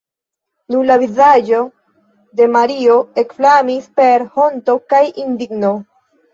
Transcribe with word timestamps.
Nun 0.75 0.87
la 0.91 0.95
vizaĝo 1.03 1.59
de 2.41 2.49
Mario 2.55 2.97
ekflamis 3.25 3.87
per 4.03 4.29
honto 4.41 4.79
kaj 4.93 5.07
indigno. 5.29 5.75